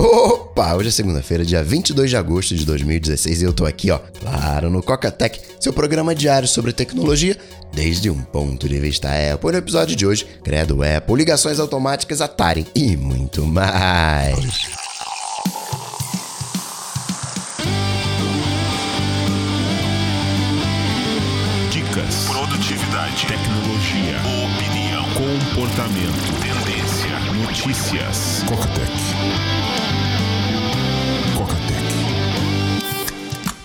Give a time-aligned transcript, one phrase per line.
[0.00, 3.98] Opa, hoje é segunda-feira, dia 22 de agosto de 2016 e eu tô aqui, ó,
[4.20, 7.36] claro, no Coca-Tech, seu programa diário sobre tecnologia
[7.74, 9.50] desde um ponto de vista Apple.
[9.50, 14.38] No episódio de hoje, credo Apple, ligações automáticas Atari e muito mais.
[21.72, 28.44] Dicas, produtividade, tecnologia, opinião, comportamento, tendência, notícias.
[28.46, 29.07] Cocatec.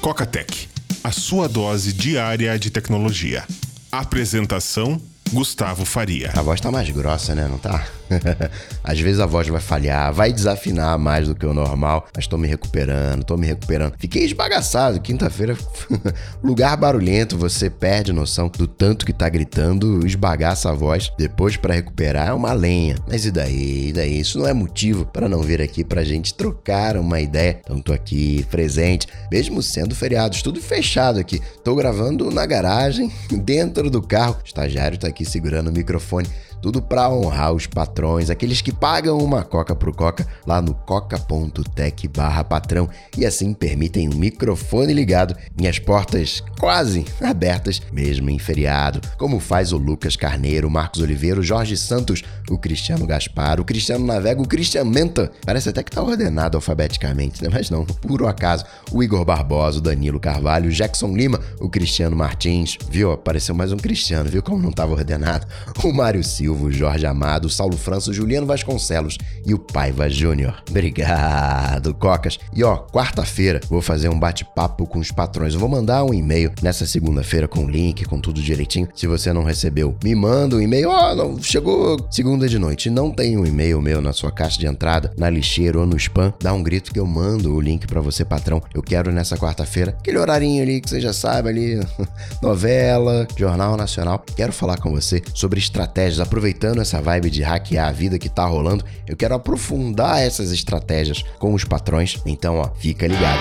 [0.04, 0.68] Cocatec,
[1.02, 3.46] a sua dose diária de tecnologia.
[3.90, 6.30] Apresentação Gustavo Faria.
[6.36, 7.48] A voz tá mais grossa, né?
[7.48, 7.88] Não tá?
[8.84, 12.38] Às vezes a voz vai falhar, vai desafinar mais do que o normal, mas tô
[12.38, 13.94] me recuperando, tô me recuperando.
[13.98, 15.00] Fiquei esbagaçado.
[15.00, 15.58] Quinta-feira,
[16.44, 21.12] lugar barulhento, você perde noção do tanto que tá gritando, esbagaça a voz.
[21.18, 22.96] Depois, para recuperar, é uma lenha.
[23.08, 23.90] Mas e daí?
[23.90, 24.20] E daí?
[24.20, 27.60] Isso não é motivo para não vir aqui pra gente trocar uma ideia.
[27.64, 31.42] Então tô aqui, presente, mesmo sendo feriados, tudo fechado aqui.
[31.64, 33.12] Tô gravando na garagem,
[33.44, 34.38] dentro do carro.
[34.44, 36.28] O estagiário tá aqui segurando o microfone.
[36.64, 42.10] Tudo para honrar os patrões, aqueles que pagam uma coca pro Coca lá no coca.tech
[42.48, 49.02] patrão e assim permitem um microfone ligado e as portas quase abertas, mesmo em feriado,
[49.18, 54.06] como faz o Lucas Carneiro, Marcos Oliveira, o Jorge Santos, o Cristiano Gaspar, o Cristiano
[54.06, 55.34] Navega, o Cristian Menta.
[55.46, 57.50] Parece até que tá ordenado alfabeticamente, né?
[57.52, 58.64] mas não, puro acaso.
[58.90, 63.12] O Igor Barbosa, o Danilo Carvalho, o Jackson Lima, o Cristiano Martins, viu?
[63.12, 65.46] Apareceu mais um Cristiano, viu como não tava ordenado?
[65.84, 70.62] O Mário Silva Silva, Jorge Amado, Saulo França, Juliano Vasconcelos e o Paiva Júnior.
[70.70, 72.38] Obrigado, Cocas.
[72.54, 75.54] E ó, quarta-feira vou fazer um bate-papo com os patrões.
[75.54, 78.88] Eu vou mandar um e-mail nessa segunda-feira com o link, com tudo direitinho.
[78.94, 80.90] Se você não recebeu, me manda um e-mail.
[80.90, 82.90] Ó, oh, chegou segunda de noite.
[82.90, 86.34] Não tem um e-mail meu na sua caixa de entrada, na lixeira ou no spam.
[86.40, 88.62] Dá um grito que eu mando o link para você, patrão.
[88.74, 91.80] Eu quero nessa quarta-feira, aquele horarinho ali que você já sabe ali,
[92.42, 94.24] novela, Jornal Nacional.
[94.36, 96.20] Quero falar com você sobre estratégias.
[96.20, 100.52] Aproveita aproveitando essa vibe de hackear a vida que tá rolando, eu quero aprofundar essas
[100.52, 102.20] estratégias com os patrões.
[102.26, 103.40] Então, ó, fica ligado.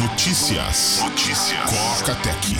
[0.00, 0.98] Notícias.
[1.00, 1.70] Notícias.
[1.98, 2.56] Coca Tech.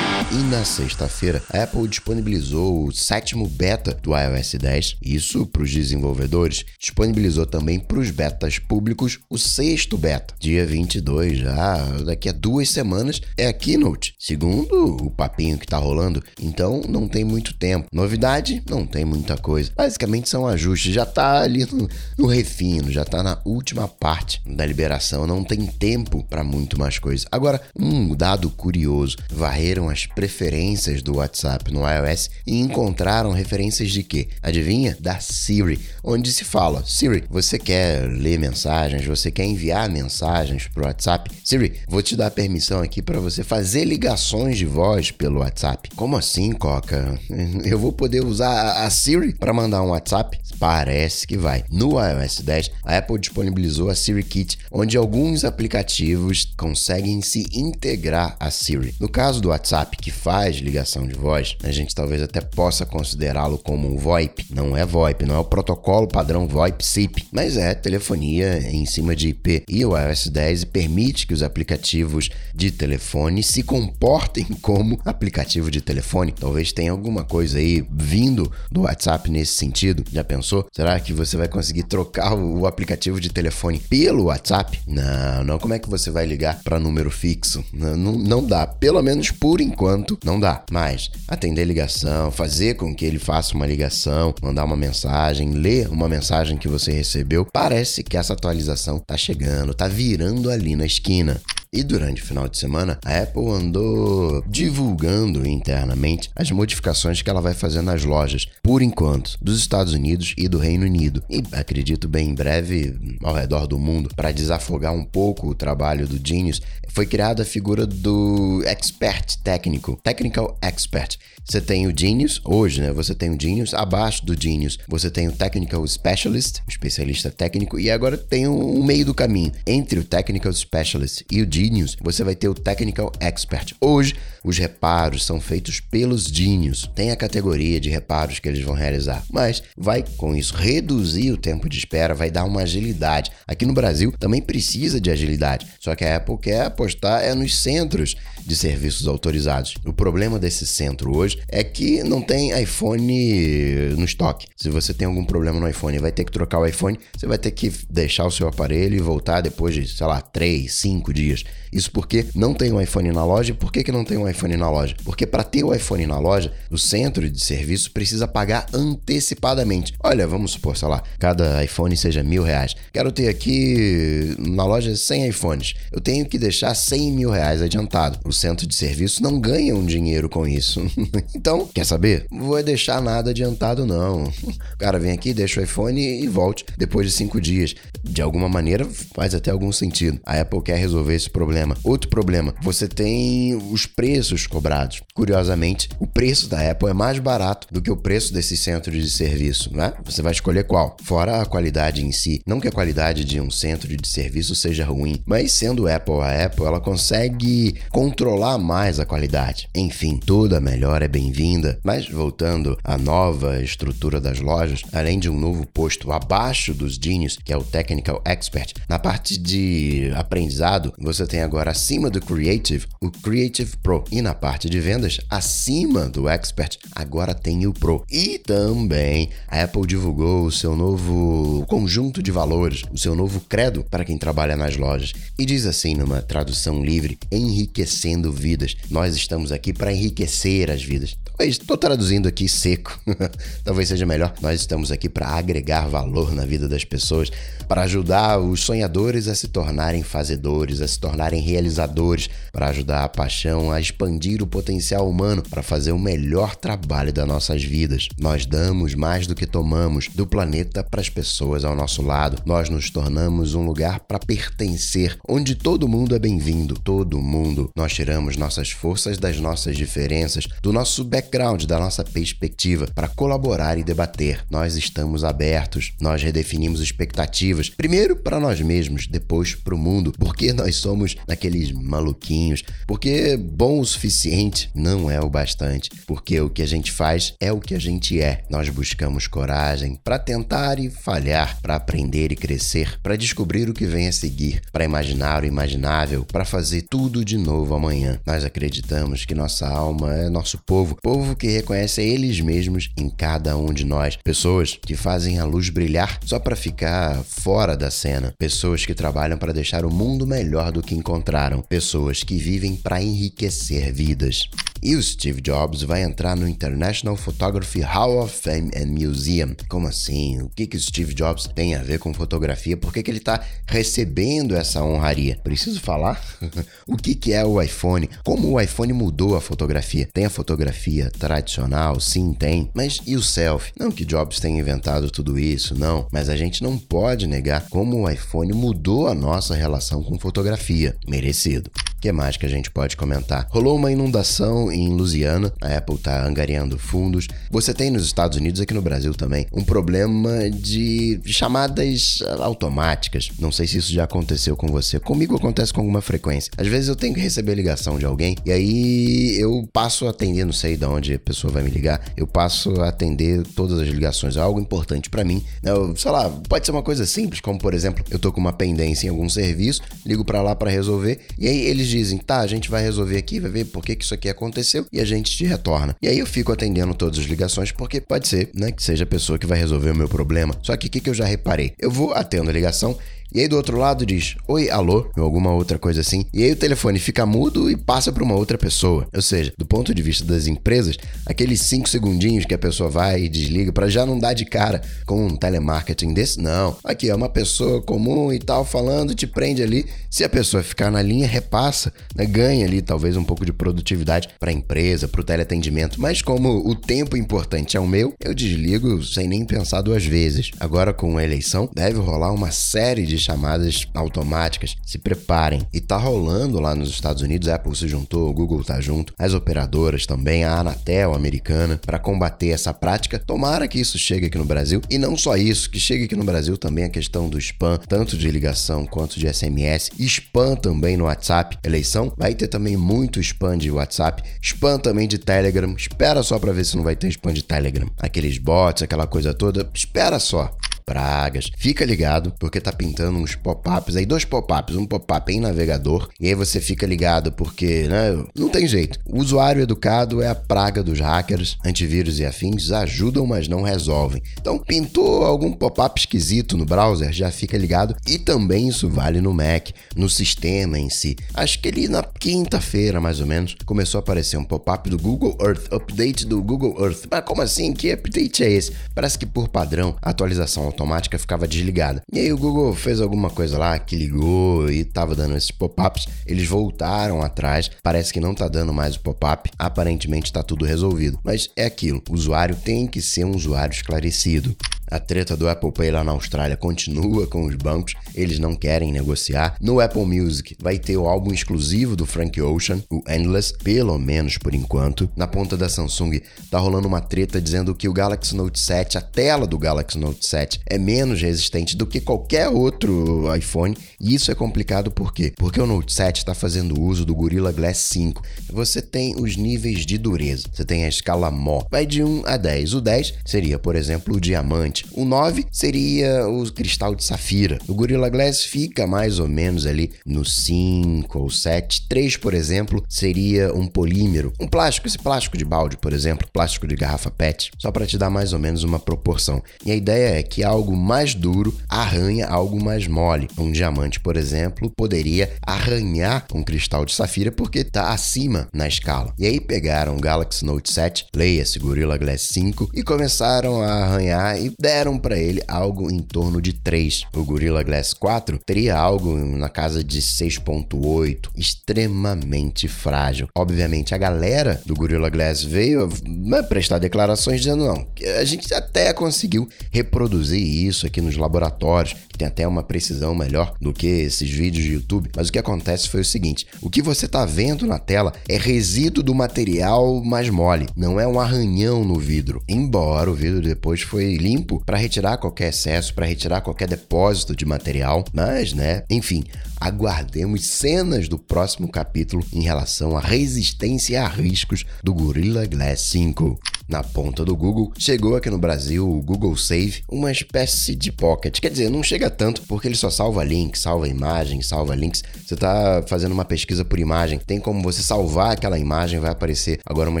[0.32, 5.72] E na sexta-feira, a Apple disponibilizou o sétimo beta do iOS 10, isso para os
[5.72, 6.64] desenvolvedores.
[6.80, 12.70] Disponibilizou também para os betas públicos o sexto beta, dia 22 já, daqui a duas
[12.70, 17.86] semanas é a Keynote, segundo o papinho que tá rolando, então não tem muito tempo.
[17.92, 18.64] Novidade?
[18.68, 19.70] Não tem muita coisa.
[19.76, 21.88] Basicamente são ajustes, já tá ali no,
[22.18, 26.98] no refino, já tá na última parte da liberação, não tem tempo para muito mais
[26.98, 27.26] coisa.
[27.30, 34.02] Agora, um dado curioso, varreram as preferências do WhatsApp no iOS e encontraram referências de
[34.02, 34.28] quê?
[34.42, 34.96] Adivinha?
[34.98, 40.82] Da Siri, onde se fala: Siri, você quer ler mensagens, você quer enviar mensagens para
[40.82, 41.30] o WhatsApp?
[41.44, 45.90] Siri, vou te dar permissão aqui para você fazer ligações de voz pelo WhatsApp.
[45.94, 47.20] Como assim, Coca?
[47.64, 50.38] Eu vou poder usar a Siri para mandar um WhatsApp?
[50.58, 51.62] Parece que vai.
[51.70, 58.34] No iOS 10, a Apple disponibilizou a Siri Kit, onde alguns aplicativos conseguem se integrar
[58.40, 58.94] a Siri.
[58.98, 63.58] No caso do WhatsApp, que faz ligação de voz, a gente talvez até possa considerá-lo
[63.58, 64.46] como um VoIP.
[64.54, 69.30] Não é VoIP, não é o protocolo padrão VoIP-SIP, mas é telefonia em cima de
[69.30, 69.64] IP.
[69.68, 75.80] E o iOS 10 permite que os aplicativos de telefone se comportem como aplicativo de
[75.80, 76.30] telefone.
[76.30, 80.04] Talvez tenha alguma coisa aí vindo do WhatsApp nesse sentido.
[80.12, 80.68] Já pensou?
[80.72, 84.78] Será que você vai conseguir trocar o aplicativo de telefone pelo WhatsApp?
[84.86, 85.58] Não, não.
[85.58, 87.64] Como é que você vai ligar para número fixo?
[87.72, 88.68] Não, não, não dá.
[88.68, 90.64] Pelo menos por enquanto não dá.
[90.70, 96.08] Mas atender ligação, fazer com que ele faça uma ligação, mandar uma mensagem, ler uma
[96.08, 101.40] mensagem que você recebeu, parece que essa atualização tá chegando, tá virando ali na esquina.
[101.72, 107.40] E durante o final de semana, a Apple andou divulgando internamente as modificações que ela
[107.40, 111.22] vai fazer nas lojas, por enquanto, dos Estados Unidos e do Reino Unido.
[111.28, 116.06] E acredito bem em breve ao redor do mundo, para desafogar um pouco o trabalho
[116.06, 121.18] do Genius, foi criada a figura do expert técnico, technical expert.
[121.44, 122.92] Você tem o Genius, hoje, né?
[122.92, 127.78] Você tem o Genius, abaixo do Genius, você tem o Technical Specialist, o especialista técnico,
[127.78, 132.22] e agora tem um meio do caminho entre o Technical Specialist e o Genius, você
[132.22, 133.72] vai ter o Technical Expert.
[133.80, 134.14] Hoje,
[134.46, 136.88] os reparos são feitos pelos Genius.
[136.94, 141.36] Tem a categoria de reparos que eles vão realizar, mas vai com isso reduzir o
[141.36, 143.32] tempo de espera, vai dar uma agilidade.
[143.44, 147.58] Aqui no Brasil também precisa de agilidade, só que a Apple quer apostar é nos
[147.58, 148.14] centros
[148.46, 149.74] de serviços autorizados.
[149.84, 154.46] O problema desse centro hoje é que não tem iPhone no estoque.
[154.56, 157.38] Se você tem algum problema no iPhone vai ter que trocar o iPhone, você vai
[157.38, 161.42] ter que deixar o seu aparelho e voltar depois de, sei lá, 3, 5 dias.
[161.72, 163.52] Isso porque não tem um iPhone na loja.
[163.52, 164.94] Por que, que não tem um iPhone na loja?
[165.04, 169.94] Porque para ter o iPhone na loja, o centro de serviço precisa pagar antecipadamente.
[170.02, 172.74] Olha, vamos supor, sei lá, cada iPhone seja mil reais.
[172.92, 175.74] Quero ter aqui na loja 100 iPhones.
[175.90, 178.18] Eu tenho que deixar 100 mil reais adiantado.
[178.24, 180.80] O centro de serviço não ganha um dinheiro com isso.
[181.34, 182.26] então, quer saber?
[182.30, 184.24] Não vou deixar nada adiantado, não.
[184.76, 187.74] O cara vem aqui, deixa o iPhone e volte depois de cinco dias.
[188.08, 190.20] De alguma maneira, faz até algum sentido.
[190.24, 191.76] A Apple quer resolver esse problema.
[191.84, 195.02] Outro problema, você tem os preços cobrados.
[195.14, 199.10] Curiosamente, o preço da Apple é mais barato do que o preço desses centros de
[199.10, 199.92] serviço, né?
[200.04, 200.96] Você vai escolher qual.
[201.02, 202.40] Fora a qualidade em si.
[202.46, 206.46] Não que a qualidade de um centro de serviço seja ruim, mas sendo Apple a
[206.46, 209.68] Apple, ela consegue controlar mais a qualidade.
[209.74, 211.78] Enfim, toda melhora é bem-vinda.
[211.84, 217.38] Mas voltando à nova estrutura das lojas, além de um novo posto abaixo dos Genius,
[217.44, 217.64] que é o
[217.96, 224.04] Technical Expert, na parte de aprendizado, você tem agora acima do Creative o Creative Pro.
[224.10, 228.04] E na parte de vendas, acima do Expert, agora tem o Pro.
[228.10, 233.84] E também a Apple divulgou o seu novo conjunto de valores, o seu novo credo
[233.84, 235.12] para quem trabalha nas lojas.
[235.38, 238.76] E diz assim numa tradução livre: enriquecendo vidas.
[238.90, 241.16] Nós estamos aqui para enriquecer as vidas.
[241.38, 242.98] Estou traduzindo aqui seco.
[243.62, 244.32] Talvez seja melhor.
[244.40, 247.30] Nós estamos aqui para agregar valor na vida das pessoas,
[247.68, 253.08] para ajudar os sonhadores a se tornarem fazedores, a se tornarem realizadores, para ajudar a
[253.08, 258.08] paixão a expandir o potencial humano, para fazer o melhor trabalho das nossas vidas.
[258.18, 262.42] Nós damos mais do que tomamos do planeta para as pessoas ao nosso lado.
[262.44, 267.70] Nós nos tornamos um lugar para pertencer, onde todo mundo é bem-vindo, todo mundo.
[267.76, 273.78] Nós tiramos nossas forças das nossas diferenças, do nosso background, da nossa perspectiva, para colaborar
[273.78, 274.44] e debater.
[274.50, 280.52] Nós estamos abertos, nós redefinimos expectativas, primeiro para nós mesmos, depois para o mundo, porque
[280.52, 286.62] nós somos aqueles maluquinhos, porque bom o suficiente não é o bastante, porque o que
[286.62, 288.44] a gente faz é o que a gente é.
[288.48, 293.86] Nós buscamos coragem para tentar e falhar, para aprender e crescer, para descobrir o que
[293.86, 298.18] vem a seguir, para imaginar o imaginável, para fazer tudo de novo amanhã.
[298.26, 303.56] Nós acreditamos que nossa alma é nosso povo, povo que reconhece eles mesmos em cada
[303.56, 308.34] um de nós, pessoas que fazem a luz brilhar só para ficar fora da cena,
[308.38, 313.00] pessoas que trabalham para deixar o mundo melhor do que encontraram, pessoas que vivem para
[313.00, 314.50] enriquecer vidas.
[314.86, 319.56] E o Steve Jobs vai entrar no International Photography Hall of Fame and Museum.
[319.68, 320.40] Como assim?
[320.40, 322.76] O que, que o Steve Jobs tem a ver com fotografia?
[322.76, 325.40] Por que, que ele está recebendo essa honraria?
[325.42, 326.24] Preciso falar?
[326.86, 328.08] o que, que é o iPhone?
[328.22, 330.08] Como o iPhone mudou a fotografia?
[330.14, 331.98] Tem a fotografia tradicional?
[331.98, 332.70] Sim, tem.
[332.72, 333.72] Mas e o selfie?
[333.76, 336.06] Não que Jobs tenha inventado tudo isso, não.
[336.12, 340.94] Mas a gente não pode negar como o iPhone mudou a nossa relação com fotografia.
[341.08, 341.72] Merecido.
[342.06, 343.48] Que mais que a gente pode comentar?
[343.50, 347.26] Rolou uma inundação em Louisiana, a Apple está angariando fundos.
[347.50, 353.30] Você tem nos Estados Unidos, aqui no Brasil também, um problema de chamadas automáticas.
[353.40, 355.00] Não sei se isso já aconteceu com você.
[355.00, 356.52] Comigo acontece com alguma frequência.
[356.56, 360.44] Às vezes eu tenho que receber ligação de alguém e aí eu passo a atender,
[360.44, 363.88] não sei de onde a pessoa vai me ligar, eu passo a atender todas as
[363.88, 364.36] ligações.
[364.36, 365.44] É algo importante para mim.
[365.60, 368.52] Eu, sei lá, pode ser uma coisa simples, como por exemplo, eu tô com uma
[368.52, 372.46] pendência em algum serviço, ligo para lá para resolver e aí eles dizem, tá, a
[372.46, 375.36] gente vai resolver aqui, vai ver por que, que isso aqui aconteceu e a gente
[375.36, 375.96] te retorna.
[376.02, 379.06] E aí eu fico atendendo todas as ligações porque pode ser, né, que seja a
[379.06, 380.54] pessoa que vai resolver o meu problema.
[380.62, 381.72] Só que o que, que eu já reparei?
[381.78, 382.96] Eu vou atendo a ligação
[383.32, 386.24] e aí do outro lado diz oi, alô, ou alguma outra coisa assim.
[386.32, 389.06] E aí o telefone fica mudo e passa para uma outra pessoa.
[389.14, 393.22] Ou seja, do ponto de vista das empresas, aqueles cinco segundinhos que a pessoa vai
[393.24, 396.76] e desliga para já não dar de cara com um telemarketing desse, não.
[396.84, 399.86] Aqui é uma pessoa comum e tal falando, te prende ali.
[400.10, 402.24] Se a pessoa ficar na linha, repassa, né?
[402.24, 406.00] ganha ali talvez um pouco de produtividade para a empresa, para o teleatendimento.
[406.00, 410.50] Mas como o tempo importante é o meu, eu desligo sem nem pensar duas vezes.
[410.58, 414.76] Agora com a eleição, deve rolar uma série de de chamadas automáticas.
[414.84, 415.66] Se preparem.
[415.72, 419.14] E tá rolando lá nos Estados Unidos, a Apple se juntou, o Google tá junto,
[419.18, 423.18] as operadoras também, a Anatel americana, para combater essa prática.
[423.18, 424.80] Tomara que isso chegue aqui no Brasil.
[424.90, 428.16] E não só isso, que chegue aqui no Brasil também a questão do spam, tanto
[428.16, 429.90] de ligação quanto de SMS.
[429.98, 431.58] Spam também no WhatsApp.
[431.64, 435.74] Eleição vai ter também muito spam de WhatsApp, spam também de Telegram.
[435.76, 437.90] Espera só para ver se não vai ter spam de Telegram.
[437.98, 439.68] Aqueles bots, aquela coisa toda.
[439.74, 440.54] Espera só
[440.86, 441.50] pragas.
[441.58, 446.28] Fica ligado, porque tá pintando uns pop-ups aí, dois pop-ups, um pop-up em navegador, e
[446.28, 449.00] aí você fica ligado porque, né, não tem jeito.
[449.04, 454.22] O usuário educado é a praga dos hackers, antivírus e afins ajudam, mas não resolvem.
[454.40, 459.34] Então, pintou algum pop-up esquisito no browser, já fica ligado, e também isso vale no
[459.34, 461.16] Mac, no sistema em si.
[461.34, 465.36] Acho que ali na quinta-feira, mais ou menos, começou a aparecer um pop-up do Google
[465.40, 467.06] Earth, update do Google Earth.
[467.10, 467.72] Mas como assim?
[467.72, 468.72] Que update é esse?
[468.94, 472.02] Parece que por padrão, a atualização automática ficava desligada.
[472.12, 476.06] E aí o Google fez alguma coisa lá que ligou e tava dando esses pop-ups.
[476.26, 479.50] Eles voltaram atrás, parece que não tá dando mais o pop-up.
[479.58, 481.18] Aparentemente tá tudo resolvido.
[481.24, 484.54] Mas é aquilo, o usuário tem que ser um usuário esclarecido.
[484.88, 488.92] A treta do Apple Pay lá na Austrália continua com os bancos, eles não querem
[488.92, 489.56] negociar.
[489.60, 494.38] No Apple Music vai ter o álbum exclusivo do Frank Ocean, o Endless, pelo menos
[494.38, 495.10] por enquanto.
[495.16, 499.00] Na ponta da Samsung tá rolando uma treta dizendo que o Galaxy Note 7, a
[499.00, 504.30] tela do Galaxy Note 7 é menos resistente do que qualquer outro iPhone, e isso
[504.30, 505.32] é complicado por quê?
[505.36, 508.22] Porque o Note 7 está fazendo uso do Gorilla Glass 5.
[508.52, 510.44] Você tem os níveis de dureza.
[510.52, 512.74] Você tem a escala MO, vai de 1 a 10.
[512.74, 517.58] O 10 seria, por exemplo, o diamante O 9 seria o cristal de safira.
[517.68, 521.86] O Gorilla Glass fica mais ou menos ali no 5 ou 7.
[521.88, 524.32] 3, por exemplo, seria um polímero.
[524.40, 527.98] Um plástico, esse plástico de balde, por exemplo, plástico de garrafa PET, só para te
[527.98, 529.42] dar mais ou menos uma proporção.
[529.64, 533.28] E a ideia é que algo mais duro arranha algo mais mole.
[533.38, 539.12] Um diamante, por exemplo, poderia arranhar um cristal de safira porque está acima na escala.
[539.18, 544.40] E aí pegaram o Galaxy Note 7, leia-se Gorilla Glass 5, e começaram a arranhar
[544.40, 547.04] e deram para ele algo em torno de 3.
[547.14, 553.28] O Gorilla Glass 4 teria algo na casa de 6.8, extremamente frágil.
[553.32, 557.86] Obviamente a galera do Gorilla Glass veio né, prestar declarações dizendo não,
[558.18, 563.72] a gente até conseguiu reproduzir isso aqui nos laboratórios, tem até uma precisão melhor do
[563.72, 567.06] que esses vídeos de YouTube, mas o que acontece foi o seguinte, o que você
[567.06, 571.98] está vendo na tela é resíduo do material mais mole, não é um arranhão no
[571.98, 572.42] vidro.
[572.48, 577.44] Embora o vidro depois foi limpo para retirar qualquer excesso, para retirar qualquer depósito de
[577.44, 579.24] material, mas, né, enfim,
[579.60, 586.38] aguardemos cenas do próximo capítulo em relação à resistência a riscos do Gorilla Glass 5
[586.68, 591.38] na ponta do Google, chegou aqui no Brasil o Google Save, uma espécie de pocket.
[591.38, 595.04] Quer dizer, não chega tanto porque ele só salva links, salva imagens, salva links.
[595.24, 599.60] Você está fazendo uma pesquisa por imagem, tem como você salvar aquela imagem, vai aparecer
[599.64, 600.00] agora uma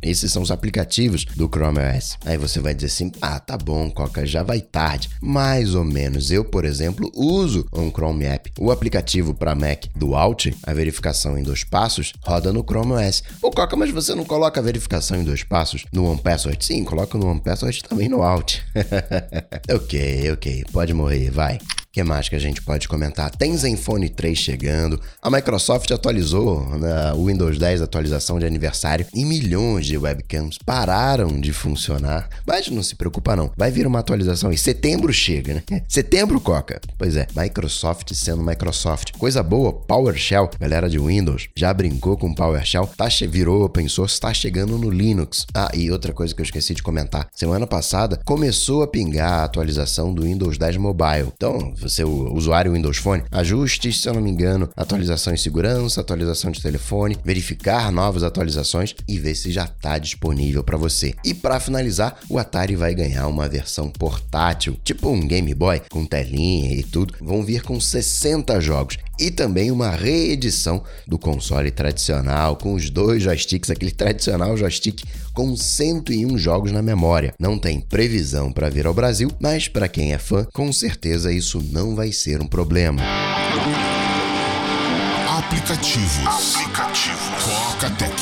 [0.00, 2.16] esses são os aplicativos do Chrome OS.
[2.24, 5.10] Aí você vai dizer assim: "Ah, tá bom, Coca, já vai tarde".
[5.20, 6.30] Mais ou menos.
[6.30, 8.52] Eu, por exemplo, uso um Chrome App.
[8.58, 13.22] O aplicativo para Mac do Alt, a verificação em dois passos, roda no Chrome OS.
[13.40, 16.64] Ô Coca, mas você não coloca a verificação em dois passos no OnePassword?
[16.64, 18.58] Sim, coloca no OnePassword também no Alt.
[19.72, 21.58] ok, ok, pode morrer, vai
[21.92, 23.30] que mais que a gente pode comentar?
[23.30, 24.98] Tem Zenfone 3 chegando.
[25.20, 31.38] A Microsoft atualizou né, o Windows 10 atualização de aniversário e milhões de webcams pararam
[31.38, 32.30] de funcionar.
[32.46, 35.82] Mas não se preocupa não, vai vir uma atualização em setembro chega, né?
[35.86, 36.80] Setembro, Coca.
[36.96, 39.12] Pois é, Microsoft sendo Microsoft.
[39.18, 44.32] Coisa boa, PowerShell, galera de Windows, já brincou com PowerShell, tá virou open source, tá
[44.32, 45.46] chegando no Linux.
[45.54, 47.28] Ah, e outra coisa que eu esqueci de comentar.
[47.34, 51.32] Semana passada começou a pingar a atualização do Windows 10 Mobile.
[51.36, 56.00] Então, você, o usuário Windows Phone, ajustes, se eu não me engano, atualização em segurança,
[56.00, 61.14] atualização de telefone, verificar novas atualizações e ver se já está disponível para você.
[61.24, 66.04] E para finalizar, o Atari vai ganhar uma versão portátil, tipo um Game Boy, com
[66.04, 67.14] telinha e tudo.
[67.20, 68.98] Vão vir com 60 jogos.
[69.18, 75.56] E também uma reedição do console tradicional com os dois joysticks, aquele tradicional joystick com
[75.56, 77.34] 101 jogos na memória.
[77.38, 81.62] Não tem previsão para vir ao Brasil, mas para quem é fã, com certeza isso
[81.70, 83.02] não vai ser um problema.
[85.38, 86.56] Aplicativos.
[86.56, 87.44] Aplicativos.
[87.44, 88.12] Coca-Tech.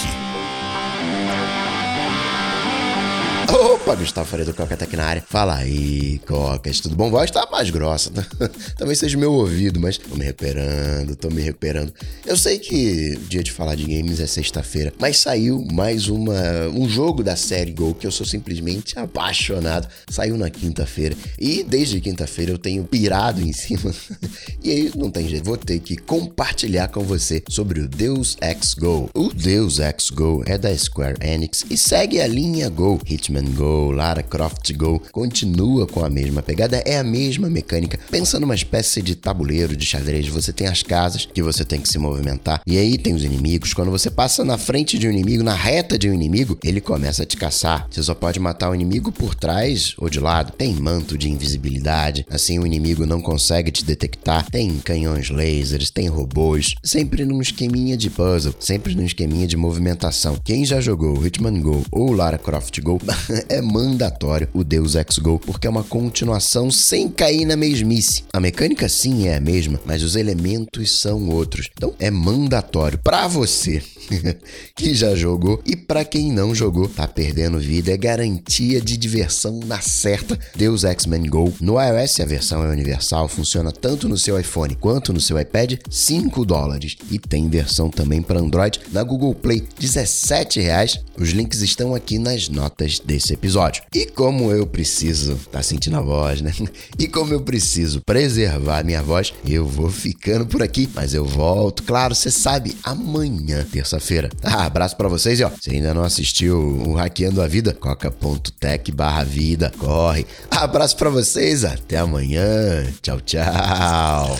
[3.52, 5.24] Opa, Gustavo Faria do Coca Tech na área.
[5.26, 7.10] Fala aí, Cocas, tudo bom?
[7.10, 8.24] Voz tá mais grossa, né?
[8.78, 11.92] Talvez seja meu ouvido, mas tô me recuperando, tô me recuperando.
[12.24, 16.88] Eu sei que dia de falar de games é sexta-feira, mas saiu mais uma, um
[16.88, 19.88] jogo da série Go que eu sou simplesmente apaixonado.
[20.08, 23.92] Saiu na quinta-feira e desde quinta-feira eu tenho pirado em cima.
[24.62, 28.74] e aí não tem jeito, vou ter que compartilhar com você sobre o Deus Ex
[28.74, 29.10] Go.
[29.12, 33.90] O Deus Ex Go é da Square Enix e segue a linha Go, Hitman Go,
[33.90, 37.98] Lara Croft Go, continua com a mesma pegada, é a mesma mecânica.
[38.10, 41.88] Pensa numa espécie de tabuleiro de xadrez, você tem as casas que você tem que
[41.88, 43.74] se movimentar, e aí tem os inimigos.
[43.74, 47.22] Quando você passa na frente de um inimigo, na reta de um inimigo, ele começa
[47.22, 47.86] a te caçar.
[47.90, 50.52] Você só pode matar o inimigo por trás ou de lado.
[50.52, 54.50] Tem manto de invisibilidade, assim o inimigo não consegue te detectar.
[54.50, 60.36] Tem canhões lasers, tem robôs, sempre num esqueminha de puzzle, sempre num esqueminha de movimentação.
[60.44, 63.00] Quem já jogou Hitman Go ou Lara Croft Go
[63.48, 68.24] é mandatório o Deus Ex Go, porque é uma continuação sem cair na mesmice.
[68.32, 71.68] A mecânica sim é a mesma, mas os elementos são outros.
[71.72, 73.82] Então é mandatório para você
[74.74, 79.60] que já jogou e para quem não jogou, tá perdendo vida, é garantia de diversão
[79.66, 80.38] na certa.
[80.54, 81.52] Deus Ex-Men Go.
[81.60, 85.74] No iOS a versão é universal, funciona tanto no seu iPhone quanto no seu iPad,
[85.88, 86.96] 5 dólares.
[87.10, 90.98] E tem versão também para Android na Google Play, 17 reais.
[91.18, 93.82] Os links estão aqui nas notas desse episódio.
[93.94, 96.52] E como eu preciso, tá sentindo a voz, né?
[96.98, 101.82] E como eu preciso preservar minha voz, eu vou ficando por aqui, mas eu volto,
[101.82, 103.64] claro, você sabe, amanhã,
[104.00, 104.30] terça-feira.
[104.42, 108.90] Ah, abraço para vocês e ó, se ainda não assistiu o Hackeando a Vida, coca.tech
[108.90, 110.26] barra vida, corre.
[110.50, 112.84] Abraço para vocês, até amanhã.
[113.00, 114.38] Tchau, tchau.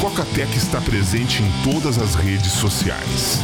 [0.00, 3.38] Coca-Tech está presente em todas as redes sociais.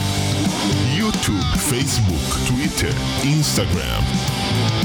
[1.24, 2.92] YouTube, Facebook, Twitter,
[3.24, 4.04] Instagram.